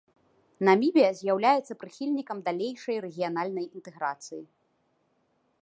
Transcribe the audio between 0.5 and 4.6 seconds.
Намібія з'яўляецца прыхільнікам далейшай рэгіянальнай інтэграцыі.